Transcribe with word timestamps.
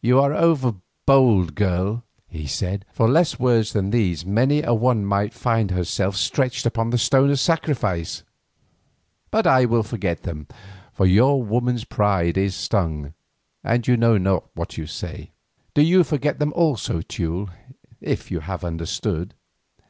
"You 0.00 0.18
are 0.20 0.32
over 0.32 0.76
bold, 1.04 1.54
girl," 1.54 2.02
he 2.26 2.46
said; 2.46 2.86
"for 2.94 3.06
less 3.06 3.38
words 3.38 3.74
than 3.74 3.90
these 3.90 4.24
many 4.24 4.62
a 4.62 4.72
one 4.72 5.04
might 5.04 5.34
find 5.34 5.70
herself 5.70 6.16
stretched 6.16 6.64
upon 6.64 6.88
the 6.88 6.96
stone 6.96 7.28
of 7.30 7.38
sacrifice. 7.40 8.22
But 9.30 9.46
I 9.46 9.66
will 9.66 9.82
forget 9.82 10.22
them, 10.22 10.46
for 10.94 11.04
your 11.04 11.42
woman's 11.42 11.84
pride 11.84 12.38
is 12.38 12.54
stung, 12.56 13.12
and 13.62 13.86
you 13.86 13.98
know 13.98 14.16
not 14.16 14.48
what 14.54 14.78
you 14.78 14.86
say. 14.86 15.32
Do 15.74 15.82
you 15.82 16.04
forget 16.04 16.38
them 16.38 16.54
also, 16.56 17.02
Teule, 17.02 17.50
if 18.00 18.30
you 18.30 18.40
have 18.40 18.64
understood." 18.64 19.34